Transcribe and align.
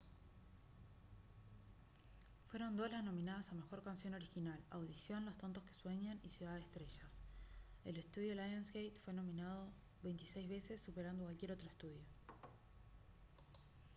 fueron 2.47 2.75
dos 2.75 2.89
las 2.89 3.03
nominadas 3.03 3.51
a 3.51 3.53
mejor 3.53 3.83
canción 3.83 4.15
original: 4.15 4.59
audición 4.71 5.25
los 5.27 5.37
tontos 5.37 5.63
que 5.63 5.75
sueñan 5.75 6.19
y 6.23 6.29
ciudad 6.31 6.55
de 6.55 6.61
estrellas. 6.61 7.19
el 7.85 7.97
estudio 7.97 8.33
lionsgate 8.33 8.97
fue 9.05 9.13
nominado 9.13 9.69
26 10.01 10.49
veces 10.49 10.81
superando 10.81 11.21
a 11.21 11.27
cualquier 11.27 11.51
otro 11.51 11.67
estudio 11.67 12.01